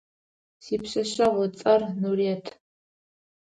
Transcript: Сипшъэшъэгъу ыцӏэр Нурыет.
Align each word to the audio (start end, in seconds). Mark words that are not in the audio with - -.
Сипшъэшъэгъу 0.63 1.43
ыцӏэр 1.45 1.81
Нурыет. 2.01 2.45